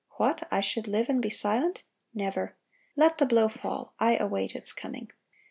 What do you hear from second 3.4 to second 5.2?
fall, I await its coming."